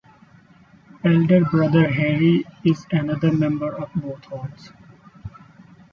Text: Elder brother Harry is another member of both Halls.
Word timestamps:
Elder 1.05 1.45
brother 1.45 1.87
Harry 1.87 2.43
is 2.65 2.87
another 2.91 3.31
member 3.31 3.71
of 3.71 3.93
both 3.93 4.23
Halls. 4.25 4.71